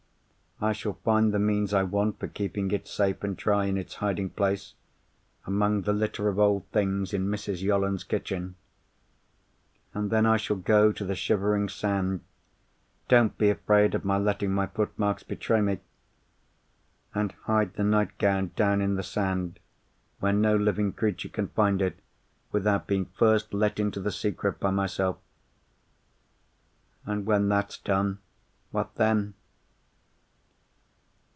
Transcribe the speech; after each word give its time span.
I 0.63 0.73
shall 0.73 0.93
find 1.03 1.33
the 1.33 1.39
means 1.39 1.73
I 1.73 1.81
want 1.81 2.19
for 2.19 2.27
keeping 2.27 2.69
it 2.69 2.87
safe 2.87 3.23
and 3.23 3.35
dry 3.35 3.65
in 3.65 3.77
its 3.79 3.95
hiding 3.95 4.29
place, 4.29 4.75
among 5.47 5.81
the 5.81 5.91
litter 5.91 6.27
of 6.27 6.37
old 6.37 6.67
things 6.67 7.15
in 7.15 7.25
Mrs. 7.27 7.63
Yolland's 7.63 8.03
kitchen. 8.03 8.53
And 9.95 10.11
then 10.11 10.27
I 10.27 10.37
shall 10.37 10.57
go 10.57 10.91
to 10.91 11.03
the 11.03 11.15
Shivering 11.15 11.67
Sand—don't 11.67 13.39
be 13.39 13.49
afraid 13.49 13.95
of 13.95 14.05
my 14.05 14.19
letting 14.19 14.51
my 14.51 14.67
footmarks 14.67 15.23
betray 15.23 15.61
me!—and 15.61 15.81
hide 17.45 17.73
the 17.73 17.83
nightgown 17.83 18.51
down 18.55 18.81
in 18.81 18.93
the 18.93 19.01
sand, 19.01 19.57
where 20.19 20.31
no 20.33 20.55
living 20.55 20.93
creature 20.93 21.29
can 21.29 21.47
find 21.47 21.81
it 21.81 21.97
without 22.51 22.85
being 22.85 23.05
first 23.17 23.51
let 23.51 23.79
into 23.79 23.99
the 23.99 24.11
secret 24.11 24.59
by 24.59 24.69
myself. 24.69 25.17
"And, 27.07 27.25
when 27.25 27.49
that's 27.49 27.79
done, 27.79 28.19
what 28.69 28.93
then? 28.93 29.33